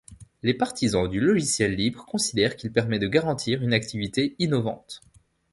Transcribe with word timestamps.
Les 0.41 0.55
partisans 0.55 1.07
du 1.07 1.19
logiciel 1.19 1.75
libre 1.75 2.07
considèrent 2.07 2.55
qu'il 2.55 2.71
permet 2.71 2.97
de 2.97 3.07
garantir 3.07 3.61
une 3.61 3.71
activité 3.71 4.35
innovante. 4.39 5.01